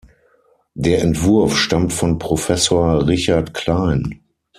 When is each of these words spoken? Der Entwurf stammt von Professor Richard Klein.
Der 0.73 0.99
Entwurf 1.03 1.55
stammt 1.55 1.93
von 1.93 2.17
Professor 2.17 3.07
Richard 3.07 3.53
Klein. 3.53 4.23